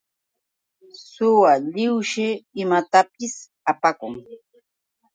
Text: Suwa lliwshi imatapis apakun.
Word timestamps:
Suwa 1.09 1.51
lliwshi 1.71 2.27
imatapis 2.61 3.35
apakun. 3.71 4.15